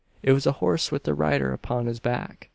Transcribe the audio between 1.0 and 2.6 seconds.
a rider upon his back.